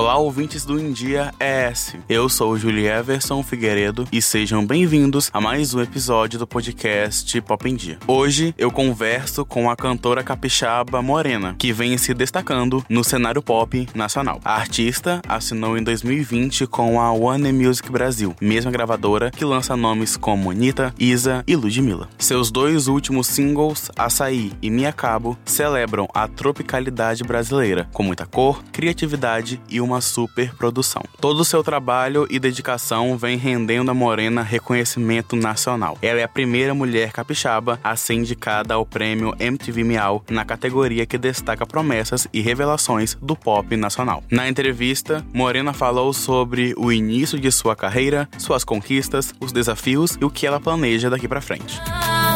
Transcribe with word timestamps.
Olá, 0.00 0.16
ouvintes 0.16 0.64
do 0.64 0.80
India 0.80 1.30
ES. 1.38 1.94
Eu 2.08 2.26
sou 2.30 2.52
o 2.52 2.58
Julie 2.58 2.86
Everson 2.86 3.42
Figueiredo 3.42 4.08
e 4.10 4.22
sejam 4.22 4.64
bem-vindos 4.64 5.28
a 5.30 5.42
mais 5.42 5.74
um 5.74 5.82
episódio 5.82 6.38
do 6.38 6.46
podcast 6.46 7.38
Pop 7.42 7.68
em 7.68 7.76
Dia. 7.76 7.98
Hoje 8.06 8.54
eu 8.56 8.70
converso 8.70 9.44
com 9.44 9.68
a 9.68 9.76
cantora 9.76 10.24
capixaba 10.24 11.02
Morena, 11.02 11.54
que 11.58 11.70
vem 11.70 11.98
se 11.98 12.14
destacando 12.14 12.82
no 12.88 13.04
cenário 13.04 13.42
pop 13.42 13.86
nacional. 13.94 14.40
A 14.42 14.54
artista 14.54 15.20
assinou 15.28 15.76
em 15.76 15.82
2020 15.82 16.66
com 16.66 16.98
a 16.98 17.12
One 17.12 17.52
Music 17.52 17.92
Brasil, 17.92 18.34
mesma 18.40 18.70
gravadora 18.70 19.30
que 19.30 19.44
lança 19.44 19.76
nomes 19.76 20.16
como 20.16 20.50
Anitta, 20.50 20.94
Isa 20.98 21.44
e 21.46 21.54
Ludmilla. 21.54 22.08
Seus 22.16 22.50
dois 22.50 22.88
últimos 22.88 23.26
singles, 23.26 23.90
Açaí 23.98 24.50
e 24.62 24.70
Me 24.70 24.86
Acabo, 24.86 25.36
celebram 25.44 26.08
a 26.14 26.26
tropicalidade 26.26 27.22
brasileira, 27.22 27.86
com 27.92 28.02
muita 28.02 28.24
cor, 28.24 28.64
criatividade 28.72 29.60
e 29.68 29.78
uma 29.78 29.89
super 29.98 30.54
produção. 30.54 31.02
Todo 31.18 31.40
o 31.40 31.44
seu 31.44 31.64
trabalho 31.64 32.26
e 32.28 32.38
dedicação 32.38 33.16
vem 33.16 33.38
rendendo 33.38 33.90
a 33.90 33.94
Morena 33.94 34.42
reconhecimento 34.42 35.36
nacional. 35.36 35.96
Ela 36.02 36.20
é 36.20 36.24
a 36.24 36.28
primeira 36.28 36.74
mulher 36.74 37.12
capixaba 37.12 37.80
a 37.82 37.96
ser 37.96 38.14
indicada 38.14 38.74
ao 38.74 38.84
prêmio 38.84 39.34
MTV 39.38 39.84
Miau 39.84 40.22
na 40.30 40.44
categoria 40.44 41.06
que 41.06 41.16
destaca 41.16 41.64
promessas 41.64 42.28
e 42.32 42.40
revelações 42.40 43.16
do 43.20 43.34
pop 43.34 43.74
nacional. 43.76 44.22
Na 44.30 44.48
entrevista, 44.48 45.24
Morena 45.32 45.72
falou 45.72 46.12
sobre 46.12 46.74
o 46.76 46.92
início 46.92 47.38
de 47.38 47.50
sua 47.50 47.74
carreira, 47.74 48.28
suas 48.36 48.64
conquistas, 48.64 49.32
os 49.40 49.52
desafios 49.52 50.18
e 50.20 50.24
o 50.24 50.30
que 50.30 50.46
ela 50.46 50.60
planeja 50.60 51.08
daqui 51.08 51.26
para 51.26 51.40
frente. 51.40 51.80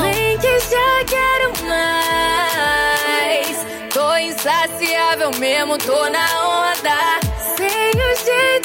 Vem 0.01 0.39
que 0.39 0.61
já 0.61 1.05
quero 1.07 1.53
mais. 1.67 3.67
Tô 3.93 4.17
insaciável 4.17 5.31
mesmo, 5.39 5.77
tô 5.79 6.09
na 6.11 6.71
onda. 6.71 7.34
stay 8.25 8.64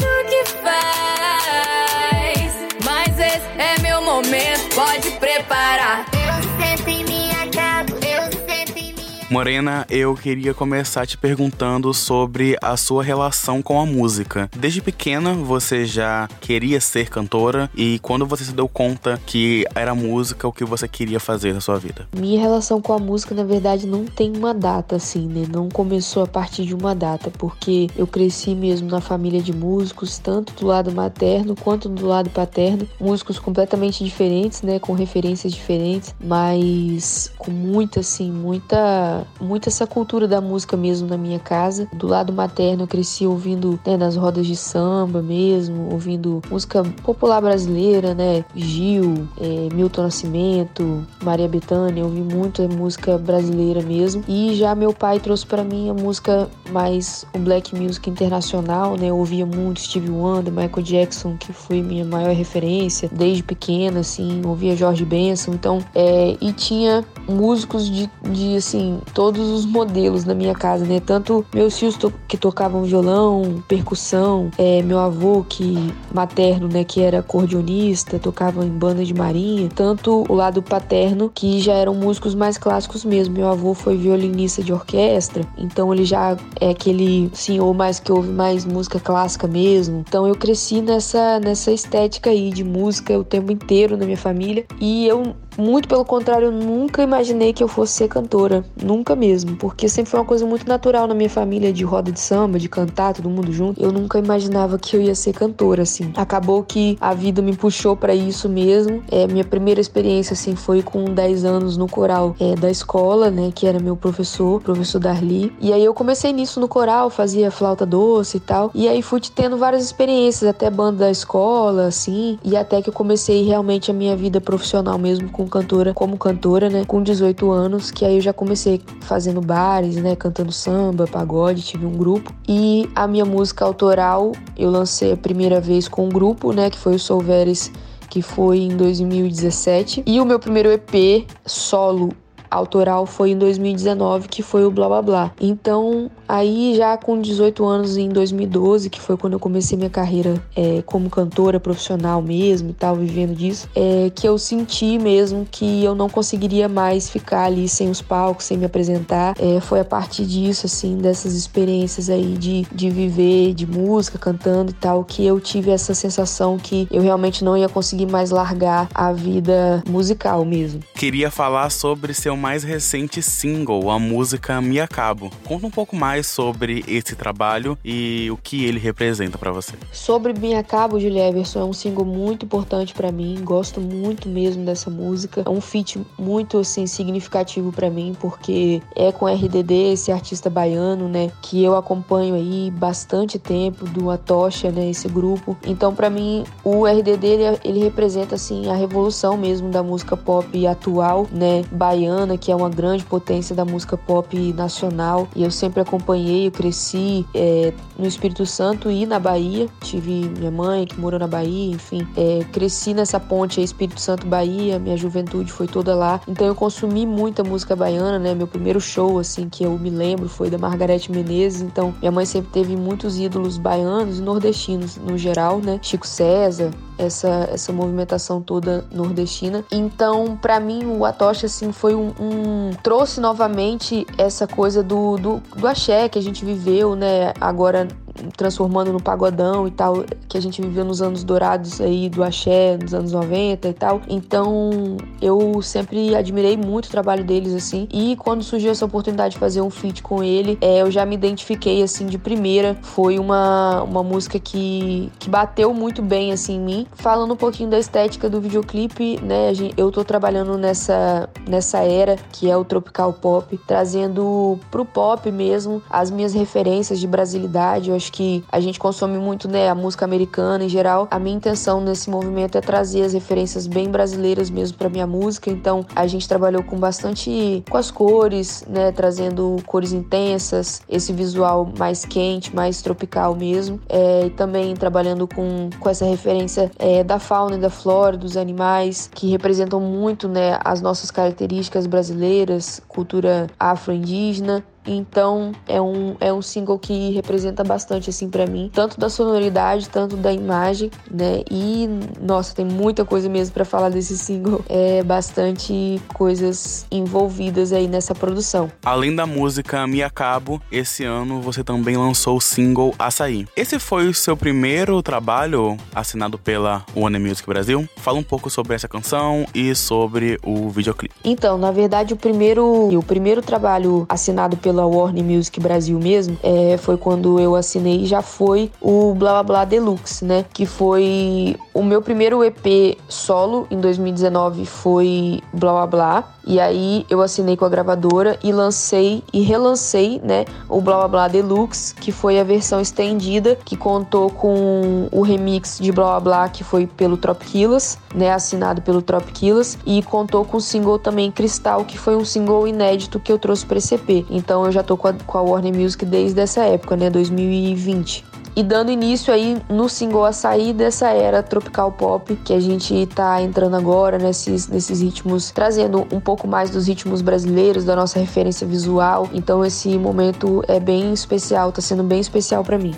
Morena, 9.39 9.87
eu 9.89 10.15
queria 10.15 10.53
começar 10.53 11.07
te 11.07 11.17
perguntando 11.17 11.93
sobre 11.93 12.57
a 12.61 12.75
sua 12.75 13.01
relação 13.01 13.61
com 13.61 13.79
a 13.79 13.85
música. 13.85 14.49
Desde 14.53 14.81
pequena 14.81 15.33
você 15.33 15.85
já 15.85 16.27
queria 16.41 16.81
ser 16.81 17.07
cantora 17.09 17.71
e 17.73 17.99
quando 17.99 18.25
você 18.25 18.43
se 18.43 18.51
deu 18.51 18.67
conta 18.67 19.17
que 19.25 19.65
era 19.73 19.95
música 19.95 20.45
o 20.45 20.51
que 20.51 20.65
você 20.65 20.89
queria 20.89 21.21
fazer 21.21 21.53
na 21.53 21.61
sua 21.61 21.79
vida? 21.79 22.05
Minha 22.13 22.37
relação 22.37 22.81
com 22.81 22.91
a 22.91 22.99
música, 22.99 23.33
na 23.33 23.45
verdade, 23.45 23.87
não 23.87 24.03
tem 24.03 24.35
uma 24.35 24.53
data 24.53 24.97
assim, 24.97 25.25
né? 25.25 25.47
Não 25.49 25.69
começou 25.69 26.23
a 26.23 26.27
partir 26.27 26.65
de 26.65 26.75
uma 26.75 26.93
data, 26.93 27.31
porque 27.31 27.87
eu 27.95 28.05
cresci 28.05 28.53
mesmo 28.53 28.89
na 28.89 28.99
família 28.99 29.41
de 29.41 29.53
músicos, 29.53 30.17
tanto 30.17 30.51
do 30.53 30.67
lado 30.67 30.91
materno 30.91 31.55
quanto 31.55 31.87
do 31.87 32.05
lado 32.05 32.29
paterno, 32.29 32.85
músicos 32.99 33.39
completamente 33.39 34.03
diferentes, 34.03 34.63
né, 34.63 34.79
com 34.79 34.91
referências 34.91 35.53
diferentes, 35.53 36.13
mas 36.19 37.31
com 37.37 37.51
muita 37.51 38.01
assim, 38.01 38.29
muita 38.29 39.25
muito 39.39 39.69
essa 39.69 39.85
cultura 39.87 40.27
da 40.27 40.41
música 40.41 40.75
mesmo 40.75 41.07
na 41.07 41.17
minha 41.17 41.39
casa. 41.39 41.87
Do 41.93 42.07
lado 42.07 42.31
materno 42.33 42.83
eu 42.83 42.87
cresci 42.87 43.25
ouvindo 43.25 43.79
né, 43.85 43.97
nas 43.97 44.15
rodas 44.15 44.45
de 44.45 44.55
samba 44.55 45.21
mesmo, 45.21 45.91
ouvindo 45.91 46.41
música 46.49 46.83
popular 47.03 47.41
brasileira, 47.41 48.13
né? 48.13 48.43
Gil, 48.55 49.27
é, 49.39 49.73
Milton 49.73 50.03
Nascimento, 50.03 51.05
Maria 51.23 51.47
Bethânia, 51.47 52.03
ouvi 52.03 52.21
muito 52.21 52.67
música 52.69 53.17
brasileira 53.17 53.81
mesmo. 53.81 54.23
E 54.27 54.55
já 54.55 54.75
meu 54.75 54.93
pai 54.93 55.19
trouxe 55.19 55.45
para 55.45 55.63
mim 55.63 55.89
a 55.89 55.93
música 55.93 56.49
mais 56.71 57.25
o 57.33 57.39
black 57.39 57.75
music 57.75 58.09
internacional, 58.09 58.95
né? 58.95 59.07
Eu 59.07 59.17
ouvia 59.17 59.45
muito 59.45 59.81
Stevie 59.81 60.09
Wonder, 60.09 60.51
Michael 60.53 60.83
Jackson, 60.83 61.37
que 61.37 61.51
foi 61.53 61.81
minha 61.81 62.05
maior 62.05 62.33
referência 62.33 63.09
desde 63.11 63.43
pequena, 63.43 63.99
assim, 64.01 64.41
ouvia 64.45 64.75
George 64.75 65.05
Benson, 65.05 65.53
então, 65.53 65.79
é, 65.93 66.37
e 66.39 66.53
tinha 66.53 67.05
músicos 67.27 67.89
de, 67.89 68.09
de 68.31 68.55
assim, 68.57 68.99
todos 69.19 69.49
os 69.49 69.65
modelos 69.65 70.23
na 70.23 70.33
minha 70.33 70.55
casa, 70.55 70.85
né? 70.85 71.01
Tanto 71.01 71.45
meus 71.53 71.77
tios 71.77 71.97
to 71.97 72.09
que 72.25 72.37
tocavam 72.37 72.83
violão, 72.83 73.61
percussão, 73.67 74.49
é, 74.57 74.81
meu 74.81 74.97
avô 74.97 75.43
que 75.43 75.93
materno, 76.13 76.69
né, 76.69 76.85
que 76.85 77.01
era 77.01 77.19
acordeonista, 77.19 78.17
tocava 78.17 78.65
em 78.65 78.69
banda 78.69 79.03
de 79.03 79.13
marinha, 79.13 79.67
tanto 79.75 80.23
o 80.29 80.33
lado 80.33 80.61
paterno 80.61 81.29
que 81.35 81.59
já 81.59 81.73
eram 81.73 81.95
músicos 81.95 82.33
mais 82.33 82.57
clássicos 82.57 83.03
mesmo. 83.03 83.33
Meu 83.35 83.49
avô 83.49 83.73
foi 83.73 83.97
violinista 83.97 84.63
de 84.63 84.71
orquestra, 84.71 85.43
então 85.57 85.93
ele 85.93 86.05
já 86.05 86.37
é 86.57 86.69
aquele 86.69 87.29
senhor 87.33 87.73
mais 87.73 87.99
que 87.99 88.13
ouve 88.13 88.29
mais 88.29 88.63
música 88.63 89.01
clássica 89.01 89.49
mesmo. 89.49 90.01
Então 90.07 90.25
eu 90.25 90.35
cresci 90.35 90.79
nessa 90.79 91.41
nessa 91.41 91.73
estética 91.73 92.29
aí 92.29 92.51
de 92.51 92.63
música 92.63 93.19
o 93.19 93.25
tempo 93.25 93.51
inteiro 93.51 93.97
na 93.97 94.05
minha 94.05 94.17
família 94.17 94.65
e 94.79 95.05
eu 95.05 95.35
muito 95.59 95.87
pelo 95.87 96.05
contrário, 96.05 96.45
eu 96.45 96.51
nunca 96.51 97.03
imaginei 97.03 97.51
que 97.51 97.63
eu 97.63 97.67
fosse 97.67 97.93
ser 97.93 98.07
cantora. 98.07 98.63
Nunca 98.81 99.15
mesmo. 99.15 99.57
Porque 99.57 99.89
sempre 99.89 100.09
foi 100.09 100.19
uma 100.19 100.25
coisa 100.25 100.45
muito 100.45 100.67
natural 100.67 101.05
na 101.05 101.13
minha 101.13 101.29
família 101.29 101.73
de 101.73 101.83
roda 101.83 102.11
de 102.11 102.19
samba, 102.19 102.57
de 102.57 102.69
cantar, 102.69 103.13
todo 103.13 103.29
mundo 103.29 103.51
junto. 103.51 103.81
Eu 103.81 103.91
nunca 103.91 104.17
imaginava 104.17 104.79
que 104.79 104.95
eu 104.95 105.01
ia 105.01 105.13
ser 105.13 105.33
cantora, 105.33 105.83
assim. 105.83 106.11
Acabou 106.15 106.63
que 106.63 106.97
a 107.01 107.13
vida 107.13 107.41
me 107.41 107.55
puxou 107.55 107.95
para 107.95 108.15
isso 108.15 108.47
mesmo. 108.47 109.03
É, 109.11 109.27
minha 109.27 109.43
primeira 109.43 109.81
experiência, 109.81 110.33
assim, 110.33 110.55
foi 110.55 110.81
com 110.81 111.05
10 111.05 111.43
anos 111.43 111.75
no 111.75 111.87
coral 111.87 112.35
é, 112.39 112.55
da 112.55 112.71
escola, 112.71 113.29
né? 113.29 113.51
Que 113.53 113.67
era 113.67 113.79
meu 113.79 113.95
professor, 113.97 114.61
professor 114.61 114.99
Darli. 114.99 115.51
E 115.59 115.73
aí 115.73 115.83
eu 115.83 115.93
comecei 115.93 116.31
nisso 116.31 116.59
no 116.59 116.67
coral, 116.67 117.09
fazia 117.09 117.51
flauta 117.51 117.85
doce 117.85 118.37
e 118.37 118.39
tal. 118.39 118.71
E 118.73 118.87
aí 118.87 119.01
fui 119.01 119.19
tendo 119.19 119.57
várias 119.57 119.83
experiências, 119.83 120.49
até 120.49 120.69
banda 120.69 120.99
da 120.99 121.11
escola, 121.11 121.87
assim. 121.87 122.39
E 122.43 122.55
até 122.55 122.81
que 122.81 122.89
eu 122.89 122.93
comecei 122.93 123.43
realmente 123.43 123.91
a 123.91 123.93
minha 123.93 124.15
vida 124.15 124.39
profissional 124.39 124.97
mesmo 124.97 125.29
com 125.29 125.48
cantora, 125.49 125.93
como 125.93 126.17
cantora, 126.17 126.69
né, 126.69 126.83
com 126.85 127.01
18 127.01 127.51
anos, 127.51 127.91
que 127.91 128.05
aí 128.05 128.15
eu 128.15 128.21
já 128.21 128.31
comecei 128.31 128.81
fazendo 129.01 129.41
bares, 129.41 129.95
né, 129.95 130.15
cantando 130.15 130.51
samba, 130.51 131.07
pagode, 131.07 131.61
tive 131.61 131.85
um 131.85 131.93
grupo. 131.93 132.33
E 132.47 132.89
a 132.95 133.07
minha 133.07 133.25
música 133.25 133.65
autoral 133.65 134.31
eu 134.57 134.69
lancei 134.69 135.11
a 135.11 135.17
primeira 135.17 135.59
vez 135.59 135.87
com 135.87 136.05
um 136.05 136.09
grupo, 136.09 136.53
né, 136.53 136.69
que 136.69 136.77
foi 136.77 136.95
o 136.95 136.99
Solveres, 136.99 137.71
que 138.09 138.21
foi 138.21 138.59
em 138.59 138.75
2017. 138.75 140.03
E 140.05 140.19
o 140.19 140.25
meu 140.25 140.39
primeiro 140.39 140.69
EP 140.69 141.25
solo 141.45 142.09
autoral 142.49 143.05
foi 143.05 143.31
em 143.31 143.37
2019, 143.37 144.27
que 144.27 144.41
foi 144.41 144.65
o 144.65 144.71
Blá 144.71 144.87
Blá 144.87 145.01
Blá. 145.01 145.31
Então, 145.39 146.09
aí 146.27 146.75
já 146.75 146.97
com 146.97 147.19
18 147.19 147.65
anos, 147.65 147.97
em 147.97 148.09
2012, 148.09 148.89
que 148.89 148.99
foi 148.99 149.17
quando 149.17 149.33
eu 149.33 149.39
comecei 149.39 149.77
minha 149.77 149.89
carreira 149.89 150.41
é, 150.55 150.81
como 150.85 151.09
cantora 151.09 151.59
profissional 151.59 152.21
mesmo 152.21 152.71
e 152.71 152.73
tal, 152.73 152.95
vivendo 152.95 153.35
disso, 153.35 153.67
é 153.75 154.11
que 154.13 154.27
eu 154.27 154.37
senti 154.37 154.97
mesmo 154.97 155.47
que 155.49 155.83
eu 155.83 155.95
não 155.95 156.09
conseguiria 156.09 156.67
mais 156.67 157.09
ficar 157.09 157.45
ali 157.45 157.67
sem 157.67 157.89
os 157.89 158.01
palcos, 158.01 158.45
sem 158.45 158.57
me 158.57 158.65
apresentar. 158.65 159.35
É, 159.39 159.59
foi 159.59 159.79
a 159.79 159.85
partir 159.85 160.25
disso, 160.25 160.65
assim, 160.65 160.97
dessas 160.97 161.33
experiências 161.33 162.09
aí 162.09 162.33
de, 162.37 162.65
de 162.71 162.89
viver 162.89 163.53
de 163.53 163.65
música, 163.65 164.17
cantando 164.17 164.71
e 164.71 164.73
tal, 164.73 165.03
que 165.03 165.25
eu 165.25 165.39
tive 165.39 165.71
essa 165.71 165.93
sensação 165.93 166.57
que 166.57 166.87
eu 166.91 167.01
realmente 167.01 167.43
não 167.43 167.57
ia 167.57 167.69
conseguir 167.69 168.05
mais 168.05 168.31
largar 168.31 168.87
a 168.93 169.11
vida 169.11 169.83
musical 169.87 170.43
mesmo. 170.45 170.81
Queria 170.95 171.29
falar 171.29 171.69
sobre 171.69 172.13
seu 172.13 172.35
mais 172.39 172.63
recente 172.63 173.21
single, 173.21 173.91
a 173.91 173.99
música 173.99 174.59
Me 174.61 174.79
Acabo. 174.79 175.29
Conta 175.45 175.67
um 175.67 175.71
pouco 175.71 175.95
mais 175.95 176.25
sobre 176.25 176.83
esse 176.87 177.15
trabalho 177.15 177.77
e 177.83 178.29
o 178.31 178.37
que 178.37 178.65
ele 178.65 178.79
representa 178.79 179.37
para 179.37 179.51
você. 179.51 179.73
Sobre 179.91 180.33
Me 180.33 180.55
Acabo, 180.55 180.99
Julia 180.99 181.27
Everson, 181.27 181.59
é 181.59 181.65
um 181.65 181.73
single 181.73 182.05
muito 182.05 182.45
importante 182.45 182.93
para 182.93 183.11
mim. 183.11 183.39
Gosto 183.43 183.81
muito 183.81 184.27
mesmo 184.29 184.65
dessa 184.65 184.89
música. 184.89 185.43
É 185.45 185.49
um 185.49 185.61
feat 185.61 186.01
muito 186.17 186.59
assim 186.59 186.87
significativo 186.87 187.71
para 187.71 187.89
mim 187.89 188.15
porque 188.19 188.81
é 188.95 189.11
com 189.11 189.27
RDD, 189.27 189.93
esse 189.93 190.11
artista 190.11 190.49
baiano, 190.49 191.09
né, 191.09 191.31
que 191.41 191.63
eu 191.63 191.75
acompanho 191.75 192.35
aí 192.35 192.71
bastante 192.71 193.37
tempo 193.37 193.85
do 193.85 194.09
Atocha, 194.09 194.71
né, 194.71 194.89
esse 194.89 195.07
grupo. 195.07 195.57
Então, 195.65 195.93
para 195.93 196.09
mim, 196.09 196.43
o 196.63 196.85
RDD 196.85 197.25
ele, 197.25 197.59
ele 197.63 197.79
representa 197.79 198.35
assim 198.35 198.69
a 198.69 198.75
revolução 198.75 199.37
mesmo 199.37 199.69
da 199.69 199.83
música 199.83 200.15
pop 200.15 200.67
atual, 200.67 201.27
né, 201.31 201.63
baiana 201.71 202.28
que 202.37 202.51
é 202.51 202.55
uma 202.55 202.69
grande 202.69 203.03
potência 203.05 203.55
da 203.55 203.65
música 203.65 203.97
pop 203.97 204.53
nacional. 204.53 205.27
E 205.35 205.43
eu 205.43 205.51
sempre 205.51 205.81
acompanhei, 205.81 206.47
eu 206.47 206.51
cresci 206.51 207.25
é, 207.33 207.73
no 207.97 208.07
Espírito 208.07 208.45
Santo 208.45 208.89
e 208.89 209.05
na 209.05 209.19
Bahia. 209.19 209.67
Tive 209.81 210.29
minha 210.37 210.51
mãe 210.51 210.85
que 210.85 210.99
morou 210.99 211.19
na 211.19 211.27
Bahia, 211.27 211.71
enfim. 211.73 212.07
É, 212.15 212.43
cresci 212.51 212.93
nessa 212.93 213.19
ponte 213.19 213.59
aí, 213.59 213.65
Espírito 213.65 213.99
Santo-Bahia, 213.99 214.79
minha 214.79 214.97
juventude 214.97 215.51
foi 215.51 215.67
toda 215.67 215.95
lá. 215.95 216.21
Então 216.27 216.45
eu 216.45 216.55
consumi 216.55 217.05
muita 217.05 217.43
música 217.43 217.75
baiana, 217.75 218.19
né? 218.19 218.33
Meu 218.33 218.47
primeiro 218.47 218.79
show, 218.79 219.19
assim, 219.19 219.49
que 219.49 219.63
eu 219.63 219.77
me 219.77 219.89
lembro 219.89 220.27
foi 220.27 220.49
da 220.49 220.57
Margarete 220.57 221.11
Menezes. 221.11 221.61
Então 221.61 221.93
minha 221.99 222.11
mãe 222.11 222.25
sempre 222.25 222.51
teve 222.51 222.75
muitos 222.75 223.17
ídolos 223.17 223.57
baianos 223.57 224.19
e 224.19 224.21
nordestinos 224.21 224.97
no 224.97 225.17
geral, 225.17 225.59
né? 225.59 225.79
Chico 225.81 226.07
César, 226.07 226.71
essa, 226.99 227.49
essa 227.51 227.71
movimentação 227.71 228.41
toda 228.41 228.85
nordestina. 228.91 229.63
Então, 229.71 230.37
para 230.39 230.59
mim, 230.59 230.85
o 230.85 231.05
Atocha, 231.05 231.45
assim, 231.45 231.71
foi 231.71 231.95
um, 231.95 232.13
um, 232.19 232.71
trouxe 232.83 233.21
novamente 233.21 234.05
essa 234.17 234.45
coisa 234.45 234.83
do, 234.83 235.17
do, 235.17 235.41
do 235.55 235.67
axé 235.67 236.09
que 236.09 236.19
a 236.19 236.21
gente 236.21 236.43
viveu, 236.43 236.95
né, 236.95 237.33
agora 237.39 237.87
transformando 238.35 238.91
no 238.91 239.01
pagodão 239.01 239.67
e 239.67 239.71
tal, 239.71 240.03
que 240.27 240.37
a 240.37 240.41
gente 240.41 240.61
viveu 240.61 240.85
nos 240.85 241.01
anos 241.01 241.23
dourados 241.23 241.81
aí 241.81 242.09
do 242.09 242.23
axé, 242.23 242.77
nos 242.77 242.93
anos 242.93 243.11
90 243.11 243.67
e 243.67 243.73
tal. 243.73 244.01
Então, 244.07 244.97
eu 245.21 245.61
sempre 245.61 246.15
admirei 246.15 246.57
muito 246.57 246.85
o 246.85 246.89
trabalho 246.89 247.23
deles, 247.23 247.53
assim. 247.53 247.87
E 247.91 248.15
quando 248.15 248.43
surgiu 248.43 248.71
essa 248.71 248.85
oportunidade 248.85 249.33
de 249.33 249.39
fazer 249.39 249.61
um 249.61 249.69
feat 249.69 250.01
com 250.01 250.23
ele, 250.23 250.57
é, 250.61 250.81
eu 250.81 250.91
já 250.91 251.05
me 251.05 251.15
identifiquei, 251.15 251.81
assim, 251.83 252.05
de 252.05 252.17
primeira. 252.17 252.77
Foi 252.81 253.19
uma, 253.19 253.83
uma 253.83 254.03
música 254.03 254.39
que, 254.39 255.11
que 255.19 255.29
bateu 255.29 255.73
muito 255.73 256.01
bem, 256.01 256.31
assim, 256.31 256.55
em 256.55 256.59
mim. 256.59 256.87
Falando 256.93 257.33
um 257.33 257.37
pouquinho 257.37 257.69
da 257.69 257.79
estética 257.79 258.29
do 258.29 258.41
videoclipe, 258.41 259.19
né? 259.21 259.51
Eu 259.77 259.91
tô 259.91 260.03
trabalhando 260.03 260.57
nessa, 260.57 261.29
nessa 261.47 261.79
era 261.79 262.17
que 262.31 262.49
é 262.49 262.55
o 262.55 262.63
tropical 262.63 263.13
pop, 263.13 263.57
trazendo 263.65 264.59
pro 264.69 264.85
pop 264.85 265.31
mesmo 265.31 265.81
as 265.89 266.11
minhas 266.11 266.33
referências 266.33 266.99
de 266.99 267.07
brasilidade. 267.07 267.89
Eu 267.89 267.95
acho 267.95 268.08
que 268.11 268.43
a 268.51 268.59
gente 268.59 268.79
consome 268.79 269.17
muito, 269.17 269.47
né, 269.47 269.69
a 269.69 269.75
música 269.75 270.05
americana 270.05 270.63
em 270.63 270.69
geral. 270.69 271.07
A 271.11 271.19
minha 271.19 271.35
intenção 271.35 271.81
nesse 271.81 272.09
movimento 272.09 272.57
é 272.57 272.61
trazer 272.61 273.03
as 273.03 273.13
referências 273.13 273.67
bem 273.67 273.89
brasileiras 273.89 274.49
mesmo 274.49 274.77
para 274.77 274.89
minha 274.89 275.07
música. 275.07 275.49
Então, 275.49 275.85
a 275.95 276.07
gente 276.07 276.27
trabalhou 276.27 276.63
com 276.63 276.77
bastante 276.77 277.63
com 277.69 277.77
as 277.77 277.91
cores, 277.91 278.63
né, 278.67 278.91
trazendo 278.91 279.57
cores 279.65 279.91
intensas, 279.91 280.81
esse 280.89 281.13
visual 281.13 281.71
mais 281.77 282.05
quente, 282.05 282.55
mais 282.55 282.81
tropical 282.81 283.35
mesmo. 283.35 283.79
É, 283.87 284.25
e 284.25 284.29
também 284.29 284.75
trabalhando 284.75 285.27
com, 285.27 285.69
com 285.79 285.89
essa 285.89 286.05
referência 286.05 286.71
é, 286.77 287.03
da 287.03 287.19
fauna 287.19 287.55
e 287.55 287.59
da 287.59 287.69
flora, 287.69 288.17
dos 288.17 288.37
animais, 288.37 289.09
que 289.13 289.29
representam 289.29 289.79
muito, 289.79 290.27
né, 290.27 290.59
as 290.63 290.81
nossas 290.81 291.11
características 291.11 291.85
brasileiras, 291.85 292.81
cultura 292.87 293.47
afro-indígena. 293.59 294.63
Então 294.91 295.51
é 295.67 295.81
um, 295.81 296.15
é 296.19 296.33
um 296.33 296.41
single 296.41 296.79
que 296.79 297.11
representa 297.11 297.63
bastante 297.63 298.09
assim 298.09 298.29
para 298.29 298.45
mim, 298.45 298.69
tanto 298.73 298.99
da 298.99 299.09
sonoridade, 299.09 299.89
tanto 299.89 300.17
da 300.17 300.33
imagem, 300.33 300.89
né? 301.09 301.43
E 301.49 301.87
nossa, 302.19 302.55
tem 302.55 302.65
muita 302.65 303.05
coisa 303.05 303.29
mesmo 303.29 303.53
para 303.53 303.65
falar 303.65 303.89
desse 303.89 304.17
single. 304.17 304.63
É 304.67 305.03
bastante 305.03 306.01
coisas 306.13 306.85
envolvidas 306.91 307.71
aí 307.71 307.87
nessa 307.87 308.15
produção. 308.15 308.71
Além 308.83 309.15
da 309.15 309.25
música 309.25 309.85
Me 309.85 310.01
Acabo, 310.01 310.61
esse 310.71 311.03
ano 311.03 311.41
você 311.41 311.63
também 311.63 311.95
lançou 311.95 312.37
o 312.37 312.41
single 312.41 312.93
Açaí. 312.97 313.47
Esse 313.55 313.79
foi 313.79 314.07
o 314.07 314.13
seu 314.13 314.35
primeiro 314.35 315.01
trabalho 315.03 315.77
assinado 315.93 316.37
pela 316.37 316.83
One 316.95 317.19
Music 317.19 317.47
Brasil? 317.47 317.87
Fala 317.97 318.17
um 318.17 318.23
pouco 318.23 318.49
sobre 318.49 318.75
essa 318.75 318.87
canção 318.87 319.45
e 319.53 319.75
sobre 319.75 320.39
o 320.43 320.69
videoclipe. 320.69 321.13
Então, 321.23 321.57
na 321.57 321.71
verdade, 321.71 322.13
o 322.13 322.17
primeiro 322.17 322.89
o 322.97 323.03
primeiro 323.03 323.41
trabalho 323.41 324.05
assinado 324.09 324.57
pela 324.57 324.78
pela 324.79 324.85
Warner 324.85 325.23
Music 325.23 325.59
Brasil 325.59 325.99
mesmo, 325.99 326.37
é, 326.41 326.77
foi 326.77 326.95
quando 326.95 327.39
eu 327.39 327.55
assinei, 327.55 328.05
já 328.05 328.21
foi 328.21 328.71
o 328.81 329.13
Blá 329.13 329.43
Blá 329.43 329.43
Blá 329.43 329.65
Deluxe, 329.65 330.23
né? 330.23 330.45
Que 330.53 330.65
foi 330.65 331.57
o 331.73 331.83
meu 331.83 332.01
primeiro 332.01 332.43
EP 332.43 332.97
solo 333.07 333.67
em 333.69 333.79
2019 333.79 334.65
foi 334.65 335.41
Blá 335.53 335.73
Blá 335.73 335.87
Blá. 335.87 336.33
E 336.45 336.59
aí 336.59 337.05
eu 337.09 337.21
assinei 337.21 337.55
com 337.55 337.63
a 337.63 337.69
gravadora 337.69 338.39
e 338.43 338.51
lancei 338.51 339.23
e 339.31 339.41
relancei, 339.41 340.19
né, 340.23 340.45
o 340.67 340.81
Blá 340.81 340.97
Blá 340.97 341.07
Blá 341.07 341.27
Deluxe, 341.27 341.93
que 341.93 342.11
foi 342.11 342.39
a 342.39 342.43
versão 342.43 342.81
estendida, 342.81 343.55
que 343.55 343.77
contou 343.77 344.31
com 344.31 345.07
o 345.11 345.21
remix 345.21 345.77
de 345.79 345.91
Blá 345.91 346.19
Blá 346.19 346.19
Blá, 346.19 346.49
que 346.49 346.63
foi 346.63 346.87
pelo 346.87 347.17
Trop 347.17 347.39
Killers, 347.45 347.99
né, 348.15 348.31
assinado 348.31 348.81
pelo 348.81 349.01
Trop 349.01 349.31
Killers, 349.31 349.77
e 349.85 350.01
contou 350.01 350.43
com 350.43 350.57
o 350.57 350.61
single 350.61 350.97
também 350.97 351.29
Cristal, 351.29 351.85
que 351.85 351.99
foi 351.99 352.15
um 352.15 352.25
single 352.25 352.67
inédito 352.67 353.19
que 353.19 353.31
eu 353.31 353.37
trouxe 353.37 353.65
para 353.65 353.77
esse 353.77 353.93
EP. 353.93 354.25
Então 354.59 354.65
eu 354.65 354.73
já 354.73 354.83
tô 354.83 354.97
com 354.97 355.07
a, 355.07 355.13
com 355.13 355.37
a 355.37 355.41
Warner 355.41 355.73
Music 355.73 356.05
desde 356.05 356.41
essa 356.41 356.65
época, 356.65 356.97
né, 356.97 357.09
2020 357.09 358.25
e 358.55 358.63
dando 358.63 358.91
início 358.91 359.33
aí 359.33 359.57
no 359.69 359.87
single 359.87 360.25
a 360.25 360.33
sair 360.33 360.73
dessa 360.73 361.07
era 361.11 361.41
tropical 361.41 361.93
pop 361.93 362.35
que 362.43 362.51
a 362.51 362.59
gente 362.59 363.05
tá 363.05 363.41
entrando 363.41 363.77
agora 363.77 364.17
nesses, 364.17 364.67
nesses 364.67 364.99
ritmos, 364.99 365.51
trazendo 365.51 366.05
um 366.11 366.19
pouco 366.19 366.45
mais 366.45 366.69
dos 366.69 366.87
ritmos 366.87 367.21
brasileiros, 367.21 367.85
da 367.85 367.95
nossa 367.95 368.19
referência 368.19 368.67
visual. 368.67 369.29
Então 369.31 369.63
esse 369.63 369.97
momento 369.97 370.61
é 370.67 370.77
bem 370.77 371.13
especial, 371.13 371.71
tá 371.71 371.81
sendo 371.81 372.03
bem 372.03 372.19
especial 372.19 372.61
para 372.61 372.77
mim. 372.77 372.93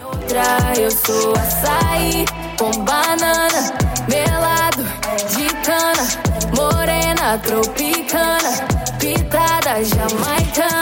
Eu 0.79 0.89
sou 0.89 1.33
açaí 1.33 2.25
com 2.57 2.71
banana, 2.83 3.71
melado 4.09 4.83
de 5.29 5.47
cana, 5.63 6.55
morena 6.55 7.37
tropicana, 7.37 8.65
pitada 8.97 9.83
jamaicana 9.83 10.80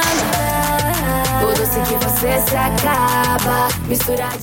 você 2.20 2.38
se 2.50 2.56
acaba. 2.58 3.70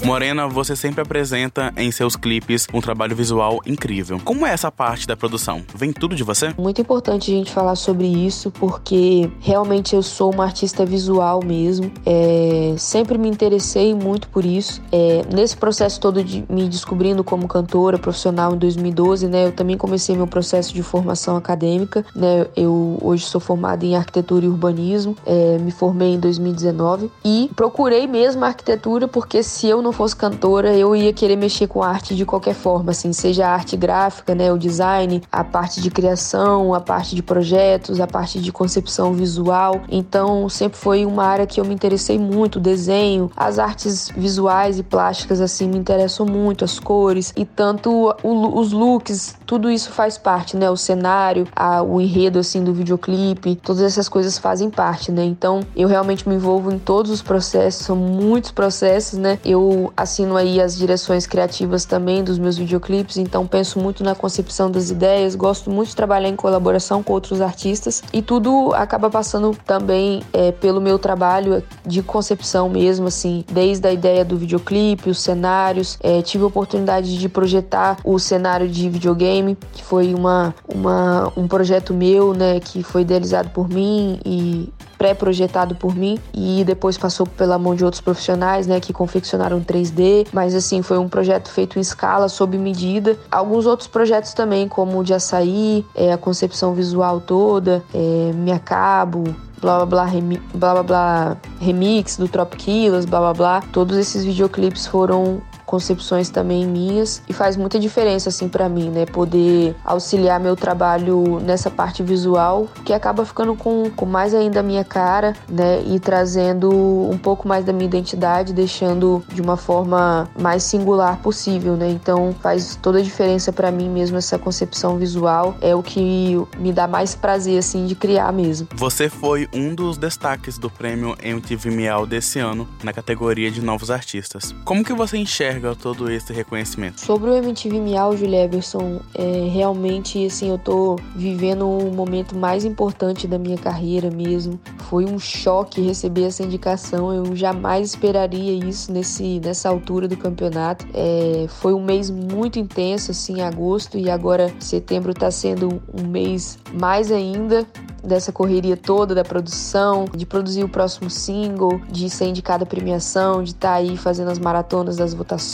Morena, 0.05 0.49
você 0.49 0.75
sempre 0.75 1.03
apresenta 1.03 1.73
em 1.77 1.93
seus 1.93 2.17
clipes 2.17 2.67
um 2.75 2.81
trabalho 2.81 3.15
visual 3.15 3.61
incrível. 3.65 4.21
Como 4.25 4.45
é 4.45 4.51
essa 4.51 4.73
parte 4.73 5.07
da 5.07 5.17
produção? 5.17 5.63
Vem 5.75 5.93
tudo 5.93 6.17
de 6.17 6.25
você? 6.25 6.53
Muito 6.59 6.81
importante 6.81 7.31
a 7.31 7.35
gente 7.35 7.53
falar 7.53 7.77
sobre 7.77 8.07
isso, 8.07 8.51
porque 8.51 9.31
realmente 9.41 9.95
eu 9.95 10.03
sou 10.03 10.33
uma 10.33 10.45
artista 10.45 10.85
visual 10.85 11.41
mesmo. 11.45 11.93
É, 12.05 12.75
sempre 12.77 13.17
me 13.19 13.29
interessei 13.29 13.95
muito 13.95 14.29
por 14.31 14.45
isso. 14.45 14.83
É, 14.91 15.23
nesse 15.33 15.57
processo 15.57 16.01
todo 16.01 16.25
de 16.25 16.45
me 16.49 16.69
descobrindo 16.69 17.23
como 17.23 17.47
cantora 17.47 17.99
profissional 17.99 18.55
em 18.55 18.59
2012, 18.59 19.29
né, 19.29 19.47
eu 19.47 19.53
também 19.53 19.77
comecei 19.77 20.17
meu 20.17 20.27
processo 20.27 20.75
de 20.75 20.83
formação 20.83 21.37
acadêmica. 21.37 22.05
Né, 22.17 22.47
eu 22.57 22.99
hoje 23.01 23.25
sou 23.25 23.41
formada 23.41 23.85
em 23.85 23.95
arquitetura 23.95 24.45
e 24.45 24.49
urbanismo, 24.49 25.17
é, 25.25 25.59
me 25.59 25.71
formei 25.71 26.15
em 26.15 26.19
2019 26.19 27.11
e 27.25 27.49
procurei 27.67 28.07
mesmo 28.07 28.45
a 28.45 28.49
arquitetura 28.49 29.09
porque 29.09 29.43
se 29.43 29.67
eu 29.67 29.83
não 29.83 29.91
fosse 29.91 30.15
cantora, 30.15 30.73
eu 30.77 30.95
ia 30.95 31.13
querer 31.13 31.35
mexer 31.35 31.67
com 31.67 31.83
arte 31.83 32.15
de 32.15 32.25
qualquer 32.25 32.55
forma, 32.55 32.93
assim, 32.93 33.13
seja 33.13 33.45
a 33.49 33.53
arte 33.53 33.77
gráfica, 33.77 34.37
né, 34.37 34.53
o 34.53 34.57
design, 34.57 35.21
a 35.33 35.43
parte 35.43 35.81
de 35.81 35.91
criação, 35.91 36.73
a 36.73 36.81
parte 36.81 37.17
de 37.17 37.25
projetos, 37.25 38.01
a 38.01 38.07
parte 38.07 38.41
de 38.41 38.53
concepção 38.53 39.13
visual. 39.13 39.81
Então, 39.89 40.49
sempre 40.49 40.79
foi 40.79 41.05
uma 41.05 41.25
área 41.25 41.45
que 41.45 41.61
eu 41.61 41.65
me 41.65 41.75
interessei 41.75 42.21
muito, 42.21 42.61
desenho, 42.61 43.33
as 43.37 43.59
artes 43.59 44.11
visuais 44.17 44.79
e 44.79 44.85
plásticas 44.85 45.41
assim 45.41 45.67
me 45.67 45.77
interessam 45.77 46.25
muito, 46.25 46.65
as 46.65 46.79
cores 46.79 47.33
e 47.37 47.45
tanto 47.45 48.15
o, 48.23 48.61
os 48.61 48.71
looks, 48.71 49.35
tudo 49.45 49.69
isso 49.69 49.91
faz 49.91 50.17
parte, 50.17 50.57
né, 50.57 50.71
o 50.71 50.77
cenário, 50.77 51.49
a, 51.55 51.83
o 51.83 52.01
enredo 52.01 52.39
assim 52.39 52.63
do 52.63 52.73
videoclipe, 52.73 53.57
todas 53.57 53.83
essas 53.83 54.09
coisas 54.09 54.39
fazem 54.39 54.71
parte, 54.71 55.11
né? 55.11 55.25
Então, 55.25 55.63
eu 55.75 55.89
realmente 55.89 56.29
me 56.29 56.37
envolvo 56.37 56.73
em 56.73 56.79
todos 56.79 57.11
os 57.11 57.23
processos, 57.23 57.56
são 57.71 57.97
muitos 57.97 58.51
processos, 58.51 59.19
né? 59.19 59.39
Eu 59.45 59.93
assino 59.97 60.37
aí 60.37 60.61
as 60.61 60.77
direções 60.77 61.27
criativas 61.27 61.85
também 61.85 62.23
dos 62.23 62.39
meus 62.39 62.57
videoclipes, 62.57 63.17
então 63.17 63.47
penso 63.47 63.79
muito 63.79 64.03
na 64.05 64.15
concepção 64.15 64.71
das 64.71 64.91
ideias, 64.91 65.35
gosto 65.35 65.71
muito 65.71 65.89
de 65.89 65.97
trabalhar 65.97 66.29
em 66.29 66.37
colaboração 66.37 67.03
com 67.03 67.13
outros 67.13 67.41
artistas 67.41 68.03
e 68.13 68.23
tudo 68.23 68.73
acaba 68.75 69.11
passando 69.11 69.57
também 69.65 70.23
é, 70.33 70.53
pelo 70.53 70.81
meu 70.81 70.99
trabalho 70.99 71.63
de 71.85 72.03
concepção 72.03 72.69
mesmo, 72.69 73.07
assim, 73.07 73.45
desde 73.51 73.87
a 73.87 73.93
ideia 73.93 74.25
do 74.25 74.37
videoclipe, 74.37 75.11
os 75.11 75.21
cenários. 75.21 75.99
É, 76.03 76.23
tive 76.23 76.45
a 76.45 76.47
oportunidade 76.47 77.19
de 77.19 77.29
projetar 77.29 77.99
o 78.05 78.19
cenário 78.19 78.69
de 78.69 78.89
videogame, 78.89 79.57
que 79.73 79.83
foi 79.83 80.15
uma, 80.15 80.55
uma, 80.69 81.33
um 81.37 81.47
projeto 81.49 81.93
meu, 81.95 82.35
né, 82.35 82.61
que 82.61 82.83
foi 82.83 83.03
idealizado 83.03 83.51
por 83.51 83.69
mim 83.69 84.21
e 84.25 84.73
pré-projetado 84.99 85.75
por 85.75 85.95
mim 85.95 86.19
e 86.35 86.65
depois 86.65 86.97
passou 86.97 87.27
pela 87.27 87.59
mão 87.59 87.75
de 87.75 87.85
outros 87.85 88.01
profissionais, 88.01 88.67
né, 88.67 88.81
que 88.81 88.93
confeccionaram 88.93 89.61
3D, 89.61 90.27
mas 90.33 90.55
assim, 90.55 90.83
foi 90.83 90.99
um 90.99 91.09
projeto 91.09 91.51
feito 91.51 91.79
em 91.79 91.83
escala, 91.83 92.29
sob 92.29 92.57
medida. 92.59 93.19
Alguns 93.31 93.67
outros 93.67 93.89
projetos 93.89 94.33
também, 94.33 94.69
como 94.69 94.99
o 94.99 95.05
de 95.05 95.15
açaí, 95.15 95.85
é, 95.95 96.13
a 96.13 96.19
concepção 96.19 96.75
visual 96.75 97.21
toda, 97.21 97.83
é, 97.95 98.33
Me 98.35 98.53
Acabo, 98.53 99.25
blá 99.61 99.77
blá 99.79 99.87
blá, 99.87 100.05
remi, 100.05 100.41
blá 100.55 100.73
blá 100.75 100.83
blá 100.83 101.37
remix 101.61 102.17
do 102.17 102.29
Trop 102.29 102.57
Killers, 102.57 103.05
blá 103.05 103.21
blá 103.21 103.35
blá. 103.35 103.63
Todos 103.73 103.97
esses 103.97 104.25
videoclipes 104.25 104.87
foram 104.87 105.43
concepções 105.67 106.31
também 106.31 106.67
minhas 106.67 107.23
e 107.29 107.33
faz 107.33 107.57
muita 107.57 107.79
diferença 107.79 108.29
assim 108.29 108.49
para 108.49 108.69
mim, 108.69 108.89
né, 108.89 109.05
poder 109.05 109.75
auxiliar 109.85 110.41
meu 110.41 110.57
trabalho 110.57 111.41
nessa 111.41 111.71
parte 111.71 112.03
visual, 112.03 112.69
que 112.85 112.93
acaba 112.93 113.25
ficando 113.27 113.55
com, 113.55 113.91
com 113.91 114.07
mais 114.07 114.33
ainda 114.33 114.61
a 114.61 114.63
minha 114.63 114.85
cara, 114.85 115.35
né, 115.49 115.83
e 115.83 115.99
trazendo 115.99 116.71
um 116.71 117.19
pouco 117.19 117.49
mais 117.49 117.65
da 117.65 117.73
minha 117.73 117.87
identidade, 117.87 118.53
deixando 118.53 119.23
de 119.33 119.43
uma 119.43 119.57
forma 119.57 120.29
mais 120.39 120.63
singular 120.63 121.19
possível, 121.19 121.77
né? 121.77 121.91
Então 121.91 122.35
faz 122.41 122.77
toda 122.81 122.99
a 122.99 123.03
diferença 123.03 123.53
para 123.53 123.71
mim 123.71 123.89
mesmo 123.89 124.17
essa 124.17 124.39
concepção 124.39 124.97
visual, 124.97 125.57
é 125.61 125.75
o 125.75 125.83
que 125.83 126.37
me 126.59 126.73
dá 126.73 126.87
mais 126.87 127.15
prazer 127.15 127.59
assim 127.59 127.87
de 127.87 127.95
criar 127.95 128.33
mesmo. 128.33 128.69
Você 128.75 129.09
foi 129.09 129.49
um 129.53 129.75
dos 129.75 129.99
destaques 129.99 130.59
do 130.59 130.71
prêmio 130.71 131.17
MTV 131.23 131.71
Miau 131.71 132.07
desse 132.07 132.39
ano 132.39 132.69
na 132.85 132.93
categoria 132.93 133.51
de 133.51 133.61
novos 133.61 133.91
artistas. 133.91 134.55
Como 134.65 134.85
que 134.85 134.93
você 134.93 135.17
enxerga 135.17 135.56
enxerga 135.57 135.75
todo 135.75 136.11
esse 136.11 136.33
reconhecimento? 136.33 137.01
Sobre 137.01 137.31
o 137.31 137.35
MTV 137.35 137.81
Miau, 137.81 138.17
Julia 138.17 138.45
Everson, 138.45 139.01
é, 139.15 139.49
realmente, 139.51 140.25
assim, 140.27 140.51
eu 140.51 140.59
tô 140.59 140.97
vivendo 141.15 141.69
o 141.69 141.93
momento 141.93 142.37
mais 142.37 142.65
importante 142.65 143.27
da 143.27 143.39
minha 143.39 143.57
carreira 143.57 144.11
mesmo. 144.11 144.61
Foi 144.89 145.05
um 145.05 145.19
choque 145.19 145.81
receber 145.81 146.25
essa 146.25 146.43
indicação, 146.43 147.13
eu 147.13 147.35
jamais 147.35 147.89
esperaria 147.89 148.53
isso 148.53 148.93
nesse, 148.93 149.41
nessa 149.41 149.69
altura 149.69 150.07
do 150.07 150.17
campeonato. 150.17 150.87
É, 150.93 151.47
foi 151.49 151.73
um 151.73 151.83
mês 151.83 152.11
muito 152.11 152.59
intenso, 152.59 153.11
assim, 153.11 153.41
agosto, 153.41 153.99
e 153.99 154.11
agora 154.11 154.53
setembro 154.61 155.15
tá 155.15 155.31
sendo 155.31 155.83
um 155.93 156.07
mês 156.07 156.59
mais 156.73 157.11
ainda 157.11 157.67
dessa 158.03 158.31
correria 158.31 158.77
toda 158.77 159.15
da 159.15 159.25
produção, 159.25 160.05
de 160.15 160.25
produzir 160.25 160.63
o 160.63 160.69
próximo 160.69 161.11
single, 161.11 161.81
de 161.91 162.09
ser 162.09 162.27
indicada 162.27 162.63
a 162.63 162.67
premiação, 162.67 163.43
de 163.43 163.51
estar 163.51 163.71
tá 163.71 163.75
aí 163.75 163.97
fazendo 163.97 164.31
as 164.31 164.39
maratonas 164.39 164.97
das 164.97 165.13
votações. 165.13 165.46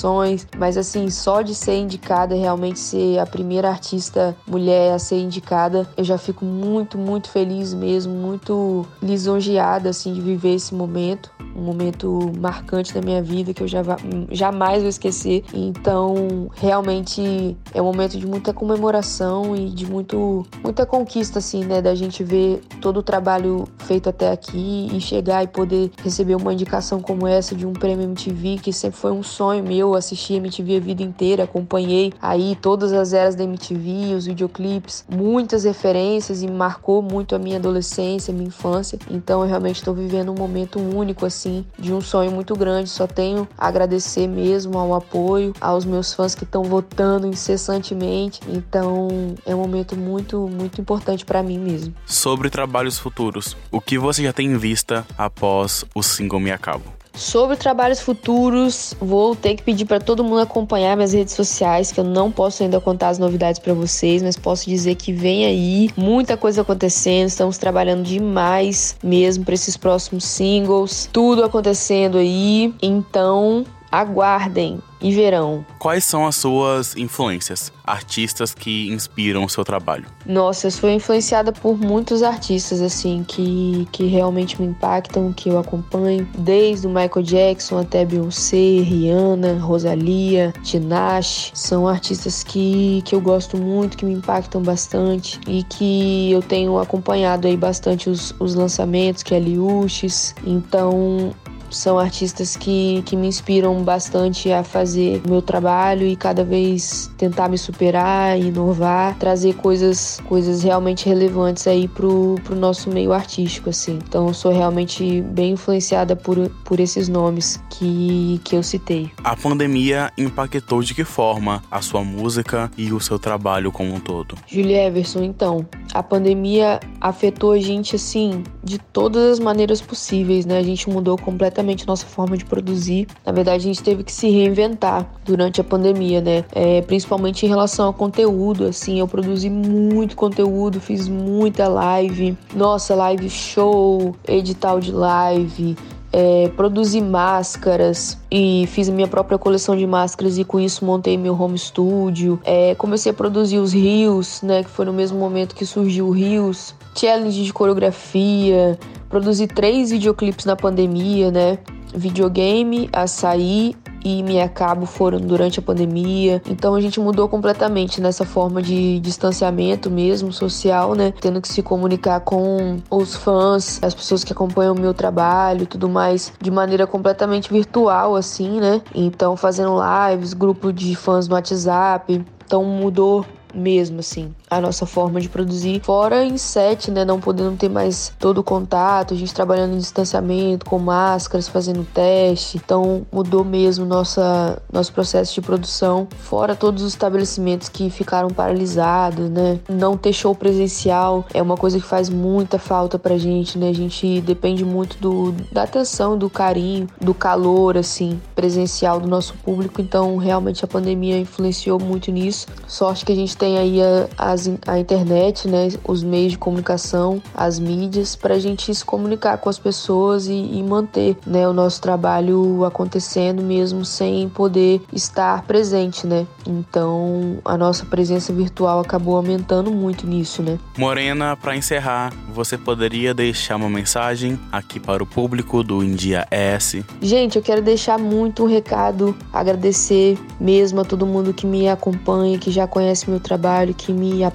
Mas 0.56 0.76
assim, 0.76 1.10
só 1.10 1.42
de 1.42 1.54
ser 1.54 1.76
indicada, 1.76 2.34
realmente 2.34 2.78
ser 2.78 3.18
a 3.18 3.26
primeira 3.26 3.68
artista 3.68 4.36
mulher 4.46 4.94
a 4.94 4.98
ser 4.98 5.20
indicada, 5.20 5.88
eu 5.96 6.04
já 6.04 6.18
fico 6.18 6.44
muito, 6.44 6.96
muito 6.98 7.28
feliz 7.28 7.74
mesmo, 7.74 8.12
muito 8.14 8.86
lisonjeada 9.02 9.90
assim 9.90 10.12
de 10.12 10.20
viver 10.20 10.54
esse 10.54 10.74
momento, 10.74 11.30
um 11.54 11.62
momento 11.62 12.32
marcante 12.38 12.94
da 12.94 13.00
minha 13.00 13.22
vida 13.22 13.52
que 13.52 13.62
eu 13.62 13.68
já, 13.68 13.82
jamais 14.30 14.80
vou 14.80 14.88
esquecer. 14.88 15.44
Então, 15.52 16.48
realmente 16.54 17.56
é 17.74 17.80
um 17.80 17.84
momento 17.84 18.18
de 18.18 18.26
muita 18.26 18.52
comemoração 18.52 19.54
e 19.54 19.68
de 19.68 19.86
muito, 19.86 20.46
muita 20.62 20.86
conquista 20.86 21.38
assim, 21.38 21.64
né, 21.64 21.82
da 21.82 21.94
gente 21.94 22.24
ver 22.24 22.62
todo 22.80 22.98
o 22.98 23.02
trabalho 23.02 23.64
feito 23.78 24.08
até 24.08 24.30
aqui 24.30 24.88
e 24.92 25.00
chegar 25.00 25.42
e 25.42 25.46
poder 25.46 25.90
receber 26.02 26.34
uma 26.34 26.52
indicação 26.52 27.00
como 27.00 27.26
essa 27.26 27.54
de 27.54 27.66
um 27.66 27.72
prêmio 27.72 28.04
MTV, 28.04 28.58
que 28.62 28.72
sempre 28.72 28.98
foi 28.98 29.12
um 29.12 29.22
sonho 29.22 29.62
meu 29.62 29.81
assistir 29.94 30.34
MTV 30.34 30.76
a 30.76 30.80
vida 30.80 31.02
inteira, 31.02 31.44
acompanhei 31.44 32.12
aí 32.20 32.56
todas 32.60 32.92
as 32.92 33.12
eras 33.12 33.34
da 33.34 33.44
MTV, 33.44 34.14
os 34.14 34.26
videoclipes, 34.26 35.04
muitas 35.08 35.64
referências 35.64 36.42
e 36.42 36.48
marcou 36.48 37.02
muito 37.02 37.34
a 37.34 37.38
minha 37.38 37.56
adolescência, 37.56 38.32
minha 38.32 38.48
infância. 38.48 38.98
Então 39.10 39.42
eu 39.42 39.48
realmente 39.48 39.76
estou 39.76 39.94
vivendo 39.94 40.30
um 40.30 40.36
momento 40.36 40.78
único 40.78 41.26
assim, 41.26 41.64
de 41.78 41.92
um 41.92 42.00
sonho 42.00 42.30
muito 42.30 42.54
grande. 42.54 42.88
Só 42.88 43.06
tenho 43.06 43.48
a 43.58 43.68
agradecer 43.68 44.26
mesmo 44.26 44.78
ao 44.78 44.94
apoio, 44.94 45.52
aos 45.60 45.84
meus 45.84 46.14
fãs 46.14 46.34
que 46.34 46.44
estão 46.44 46.62
votando 46.64 47.26
incessantemente. 47.26 48.40
Então 48.48 49.08
é 49.44 49.54
um 49.54 49.58
momento 49.58 49.96
muito, 49.96 50.48
muito 50.48 50.80
importante 50.80 51.24
para 51.24 51.42
mim 51.42 51.58
mesmo 51.58 51.94
sobre 52.12 52.50
trabalhos 52.50 52.98
futuros. 52.98 53.56
O 53.70 53.80
que 53.80 53.98
você 53.98 54.22
já 54.22 54.32
tem 54.32 54.46
em 54.46 54.56
vista 54.56 55.06
após 55.18 55.84
o 55.94 56.02
single 56.02 56.40
Me 56.40 56.50
Acabo? 56.50 57.01
Sobre 57.14 57.56
trabalhos 57.56 58.00
futuros, 58.00 58.94
vou 58.98 59.36
ter 59.36 59.54
que 59.54 59.62
pedir 59.62 59.84
para 59.84 60.00
todo 60.00 60.24
mundo 60.24 60.40
acompanhar 60.40 60.96
minhas 60.96 61.12
redes 61.12 61.34
sociais, 61.34 61.92
que 61.92 62.00
eu 62.00 62.04
não 62.04 62.32
posso 62.32 62.62
ainda 62.62 62.80
contar 62.80 63.10
as 63.10 63.18
novidades 63.18 63.58
para 63.58 63.74
vocês, 63.74 64.22
mas 64.22 64.36
posso 64.36 64.68
dizer 64.68 64.94
que 64.94 65.12
vem 65.12 65.44
aí 65.44 65.90
muita 65.94 66.36
coisa 66.36 66.62
acontecendo, 66.62 67.28
estamos 67.28 67.58
trabalhando 67.58 68.02
demais 68.02 68.96
mesmo 69.02 69.44
para 69.44 69.54
esses 69.54 69.76
próximos 69.76 70.24
singles, 70.24 71.08
tudo 71.12 71.44
acontecendo 71.44 72.16
aí. 72.16 72.74
Então, 72.80 73.64
aguardem 73.92 74.80
e 75.02 75.12
verão. 75.12 75.66
Quais 75.78 76.04
são 76.04 76.26
as 76.26 76.36
suas 76.36 76.96
influências? 76.96 77.72
Artistas 77.84 78.54
que 78.54 78.88
inspiram 78.88 79.44
o 79.44 79.48
seu 79.48 79.64
trabalho? 79.64 80.06
Nossa, 80.24 80.68
eu 80.68 80.70
sou 80.70 80.88
influenciada 80.88 81.52
por 81.52 81.76
muitos 81.76 82.22
artistas, 82.22 82.80
assim, 82.80 83.24
que, 83.26 83.86
que 83.90 84.04
realmente 84.06 84.60
me 84.60 84.68
impactam, 84.68 85.32
que 85.32 85.48
eu 85.48 85.58
acompanho, 85.58 86.26
desde 86.38 86.86
o 86.86 86.90
Michael 86.90 87.22
Jackson 87.22 87.78
até 87.78 88.04
Beyoncé, 88.04 88.56
Rihanna, 88.56 89.58
Rosalia, 89.58 90.54
Tinashe. 90.62 91.50
São 91.52 91.88
artistas 91.88 92.44
que, 92.44 93.02
que 93.04 93.14
eu 93.14 93.20
gosto 93.20 93.56
muito, 93.56 93.96
que 93.96 94.04
me 94.04 94.12
impactam 94.12 94.62
bastante 94.62 95.40
e 95.48 95.64
que 95.64 96.30
eu 96.30 96.40
tenho 96.40 96.78
acompanhado 96.78 97.48
aí 97.48 97.56
bastante 97.56 98.08
os, 98.08 98.32
os 98.38 98.54
lançamentos, 98.54 99.24
que 99.24 99.34
é 99.34 99.40
Liuches. 99.40 100.34
Então, 100.44 101.34
são 101.72 101.98
artistas 101.98 102.56
que, 102.56 103.02
que 103.06 103.16
me 103.16 103.26
inspiram 103.26 103.82
bastante 103.82 104.52
a 104.52 104.62
fazer 104.62 105.22
o 105.26 105.30
meu 105.30 105.42
trabalho 105.42 106.06
e 106.06 106.16
cada 106.16 106.44
vez 106.44 107.10
tentar 107.16 107.48
me 107.48 107.58
superar, 107.58 108.38
inovar, 108.38 109.16
trazer 109.18 109.54
coisas, 109.54 110.20
coisas 110.28 110.62
realmente 110.62 111.08
relevantes 111.08 111.66
aí 111.66 111.88
pro, 111.88 112.36
pro 112.44 112.54
nosso 112.54 112.90
meio 112.90 113.12
artístico, 113.12 113.70
assim. 113.70 113.98
Então 114.06 114.28
eu 114.28 114.34
sou 114.34 114.52
realmente 114.52 115.20
bem 115.22 115.52
influenciada 115.52 116.14
por, 116.16 116.48
por 116.64 116.80
esses 116.80 117.08
nomes 117.08 117.62
que, 117.70 118.40
que 118.44 118.56
eu 118.56 118.62
citei. 118.62 119.10
A 119.22 119.36
pandemia 119.36 120.12
impactou 120.16 120.82
de 120.82 120.94
que 120.94 121.04
forma 121.04 121.62
a 121.70 121.80
sua 121.80 122.02
música 122.04 122.70
e 122.76 122.92
o 122.92 123.00
seu 123.00 123.18
trabalho 123.18 123.72
como 123.72 123.94
um 123.94 124.00
todo? 124.00 124.36
Julia 124.46 124.86
Everson, 124.86 125.22
então, 125.22 125.66
a 125.92 126.02
pandemia 126.02 126.80
afetou 127.00 127.52
a 127.52 127.58
gente 127.58 127.96
assim 127.96 128.42
de 128.62 128.78
todas 128.78 129.32
as 129.32 129.38
maneiras 129.38 129.80
possíveis, 129.80 130.46
né? 130.46 130.58
A 130.58 130.62
gente 130.62 130.88
mudou 130.88 131.18
completamente 131.18 131.86
nossa 131.86 132.06
forma 132.06 132.36
de 132.36 132.44
produzir. 132.44 133.06
Na 133.24 133.32
verdade, 133.32 133.64
a 133.64 133.66
gente 133.66 133.82
teve 133.82 134.02
que 134.02 134.12
se 134.12 134.28
reinventar 134.30 135.06
durante 135.24 135.60
a 135.60 135.64
pandemia, 135.64 136.20
né? 136.20 136.44
É, 136.52 136.80
principalmente 136.82 137.44
em 137.44 137.48
relação 137.48 137.86
ao 137.86 137.92
conteúdo, 137.92 138.64
assim, 138.64 138.98
eu 138.98 139.08
produzi 139.08 139.50
muito 139.50 140.16
conteúdo, 140.16 140.80
fiz 140.80 141.08
muita 141.08 141.68
live, 141.68 142.36
nossa, 142.54 142.94
live 142.94 143.28
show, 143.28 144.16
edital 144.26 144.80
de 144.80 144.92
live, 144.92 145.76
é, 146.12 146.48
produzi 146.56 147.00
máscaras 147.00 148.18
e 148.30 148.66
fiz 148.68 148.88
minha 148.88 149.08
própria 149.08 149.38
coleção 149.38 149.76
de 149.76 149.86
máscaras 149.86 150.36
e 150.36 150.44
com 150.44 150.60
isso 150.60 150.84
montei 150.84 151.16
meu 151.16 151.40
home 151.40 151.58
studio. 151.58 152.38
É, 152.44 152.74
comecei 152.74 153.10
a 153.10 153.14
produzir 153.14 153.58
os 153.58 153.72
rios, 153.72 154.42
né, 154.42 154.62
que 154.62 154.70
foi 154.70 154.84
no 154.84 154.92
mesmo 154.92 155.18
momento 155.18 155.54
que 155.54 155.64
surgiu 155.64 156.08
o 156.08 156.10
rios, 156.10 156.74
challenge 156.94 157.42
de 157.42 157.52
coreografia, 157.52 158.78
produzi 159.08 159.46
três 159.46 159.90
videoclipes 159.90 160.44
na 160.44 160.54
pandemia, 160.54 161.30
né, 161.30 161.58
videogame, 161.94 162.88
açaí 162.92 163.74
e 164.04 164.22
Me 164.22 164.40
Acabo 164.40 164.86
foram 164.86 165.18
durante 165.18 165.58
a 165.58 165.62
pandemia. 165.62 166.42
Então 166.48 166.74
a 166.74 166.80
gente 166.80 167.00
mudou 167.00 167.28
completamente 167.28 168.00
nessa 168.00 168.24
forma 168.24 168.62
de 168.62 168.98
distanciamento 169.00 169.90
mesmo, 169.90 170.32
social, 170.32 170.94
né? 170.94 171.12
Tendo 171.20 171.40
que 171.40 171.48
se 171.48 171.62
comunicar 171.62 172.20
com 172.20 172.78
os 172.90 173.14
fãs, 173.14 173.78
as 173.82 173.94
pessoas 173.94 174.24
que 174.24 174.32
acompanham 174.32 174.74
o 174.74 174.80
meu 174.80 174.94
trabalho 174.94 175.62
e 175.62 175.66
tudo 175.66 175.88
mais, 175.88 176.32
de 176.40 176.50
maneira 176.50 176.86
completamente 176.86 177.52
virtual, 177.52 178.16
assim, 178.16 178.60
né? 178.60 178.82
Então 178.94 179.36
fazendo 179.36 179.76
lives, 180.10 180.32
grupo 180.32 180.72
de 180.72 180.94
fãs 180.94 181.28
no 181.28 181.34
WhatsApp. 181.34 182.24
Então 182.44 182.64
mudou 182.64 183.24
mesmo, 183.54 184.00
assim, 184.00 184.34
a 184.56 184.60
nossa 184.60 184.86
forma 184.86 185.20
de 185.20 185.28
produzir. 185.28 185.80
Fora 185.84 186.24
em 186.24 186.36
set, 186.36 186.90
né, 186.90 187.04
não 187.04 187.20
podendo 187.20 187.56
ter 187.56 187.68
mais 187.68 188.12
todo 188.18 188.38
o 188.38 188.44
contato, 188.44 189.14
a 189.14 189.16
gente 189.16 189.32
trabalhando 189.32 189.74
em 189.74 189.78
distanciamento, 189.78 190.66
com 190.66 190.78
máscaras, 190.78 191.48
fazendo 191.48 191.86
teste. 191.92 192.56
Então, 192.56 193.06
mudou 193.12 193.44
mesmo 193.44 193.84
nossa, 193.84 194.60
nosso 194.72 194.92
processo 194.92 195.34
de 195.34 195.40
produção. 195.40 196.06
Fora 196.18 196.54
todos 196.54 196.82
os 196.82 196.92
estabelecimentos 196.92 197.68
que 197.68 197.90
ficaram 197.90 198.28
paralisados, 198.28 199.28
né? 199.30 199.58
Não 199.68 199.96
ter 199.96 200.12
show 200.12 200.34
presencial 200.34 201.24
é 201.32 201.40
uma 201.40 201.56
coisa 201.56 201.78
que 201.78 201.86
faz 201.86 202.08
muita 202.08 202.58
falta 202.58 202.98
pra 202.98 203.16
gente, 203.18 203.58
né? 203.58 203.68
A 203.68 203.74
gente 203.74 204.20
depende 204.20 204.64
muito 204.64 204.96
do, 204.98 205.32
da 205.50 205.62
atenção, 205.64 206.16
do 206.16 206.28
carinho, 206.28 206.88
do 207.00 207.14
calor, 207.14 207.76
assim, 207.76 208.20
presencial 208.34 209.00
do 209.00 209.08
nosso 209.08 209.34
público. 209.44 209.80
Então, 209.80 210.16
realmente 210.16 210.64
a 210.64 210.68
pandemia 210.68 211.18
influenciou 211.18 211.78
muito 211.78 212.10
nisso. 212.10 212.46
Sorte 212.66 213.04
que 213.04 213.12
a 213.12 213.16
gente 213.16 213.36
tem 213.36 213.58
aí 213.58 213.80
a, 213.82 214.08
as, 214.18 214.41
a 214.66 214.78
internet, 214.78 215.48
né, 215.48 215.68
os 215.84 216.02
meios 216.02 216.32
de 216.32 216.38
comunicação, 216.38 217.22
as 217.34 217.58
mídias, 217.58 218.16
para 218.16 218.34
a 218.34 218.38
gente 218.38 218.74
se 218.74 218.84
comunicar 218.84 219.38
com 219.38 219.48
as 219.48 219.58
pessoas 219.58 220.26
e, 220.26 220.32
e 220.32 220.62
manter 220.62 221.16
né, 221.26 221.46
o 221.48 221.52
nosso 221.52 221.80
trabalho 221.80 222.64
acontecendo 222.64 223.42
mesmo 223.42 223.84
sem 223.84 224.28
poder 224.28 224.80
estar 224.92 225.42
presente, 225.42 226.06
né? 226.06 226.26
Então 226.46 227.38
a 227.44 227.56
nossa 227.56 227.84
presença 227.84 228.32
virtual 228.32 228.80
acabou 228.80 229.16
aumentando 229.16 229.70
muito 229.70 230.06
nisso, 230.06 230.42
né? 230.42 230.58
Morena, 230.76 231.36
para 231.36 231.56
encerrar, 231.56 232.12
você 232.32 232.56
poderia 232.56 233.12
deixar 233.12 233.56
uma 233.56 233.68
mensagem 233.68 234.38
aqui 234.50 234.78
para 234.78 235.02
o 235.02 235.06
público 235.06 235.62
do 235.62 235.82
India 235.82 236.26
S? 236.30 236.84
Gente, 237.00 237.36
eu 237.36 237.42
quero 237.42 237.62
deixar 237.62 237.98
muito 237.98 238.44
um 238.44 238.46
recado, 238.46 239.16
agradecer 239.32 240.18
mesmo 240.40 240.80
a 240.80 240.84
todo 240.84 241.06
mundo 241.06 241.34
que 241.34 241.46
me 241.46 241.68
acompanha, 241.68 242.38
que 242.38 242.50
já 242.50 242.66
conhece 242.66 243.08
meu 243.08 243.20
trabalho 243.20 243.42
trabalho 243.42 243.74
que 243.74 243.92
me 243.92 244.22
apoia 244.22 244.31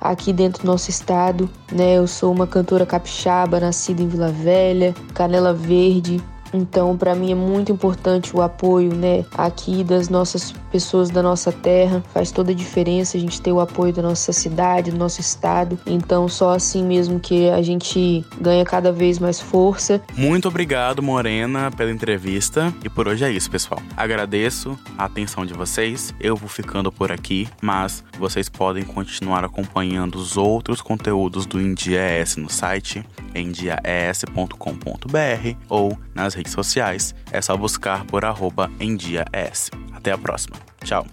aqui 0.00 0.32
dentro 0.32 0.62
do 0.62 0.66
nosso 0.66 0.90
estado. 0.90 1.48
Né? 1.72 1.94
Eu 1.98 2.06
sou 2.06 2.32
uma 2.32 2.46
cantora 2.46 2.84
capixaba, 2.84 3.60
nascida 3.60 4.02
em 4.02 4.08
Vila 4.08 4.28
Velha, 4.28 4.94
Canela 5.14 5.52
Verde, 5.54 6.22
Então, 6.52 6.96
para 6.96 7.14
mim 7.14 7.30
é 7.30 7.34
muito 7.34 7.70
importante 7.70 8.36
o 8.36 8.42
apoio, 8.42 8.92
né, 8.94 9.24
aqui 9.36 9.84
das 9.84 10.08
nossas 10.08 10.52
pessoas 10.70 11.10
da 11.10 11.22
nossa 11.22 11.52
terra. 11.52 12.02
Faz 12.12 12.30
toda 12.30 12.52
a 12.52 12.54
diferença 12.54 13.16
a 13.16 13.20
gente 13.20 13.40
ter 13.40 13.52
o 13.52 13.60
apoio 13.60 13.92
da 13.92 14.02
nossa 14.02 14.32
cidade, 14.32 14.90
do 14.90 14.98
nosso 14.98 15.20
estado. 15.20 15.78
Então, 15.86 16.28
só 16.28 16.52
assim 16.52 16.84
mesmo 16.84 17.20
que 17.20 17.48
a 17.50 17.62
gente 17.62 18.24
ganha 18.40 18.64
cada 18.64 18.92
vez 18.92 19.18
mais 19.18 19.40
força. 19.40 20.00
Muito 20.16 20.48
obrigado, 20.48 21.02
Morena, 21.02 21.70
pela 21.70 21.90
entrevista. 21.90 22.72
E 22.84 22.88
por 22.88 23.08
hoje 23.08 23.24
é 23.24 23.30
isso, 23.30 23.50
pessoal. 23.50 23.80
Agradeço 23.96 24.78
a 24.96 25.04
atenção 25.04 25.44
de 25.44 25.54
vocês. 25.54 26.14
Eu 26.20 26.36
vou 26.36 26.48
ficando 26.48 26.90
por 26.90 27.12
aqui, 27.12 27.48
mas 27.60 28.04
vocês 28.18 28.48
podem 28.48 28.84
continuar 28.84 29.44
acompanhando 29.44 30.16
os 30.16 30.36
outros 30.36 30.80
conteúdos 30.80 31.46
do 31.46 31.60
Indias 31.60 32.36
no 32.36 32.50
site 32.50 33.04
endiaes.com.br 33.34 35.56
ou 35.68 35.98
nas 36.14 36.34
redes 36.34 36.52
sociais. 36.52 37.14
É 37.30 37.40
só 37.40 37.56
buscar 37.56 38.04
por 38.04 38.24
arroba 38.24 38.70
endiaes. 38.80 39.70
Até 39.92 40.12
a 40.12 40.18
próxima. 40.18 40.56
Ciao. 40.84 41.04